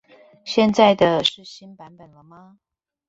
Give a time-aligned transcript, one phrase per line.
[0.45, 2.57] 現在的是新版了嗎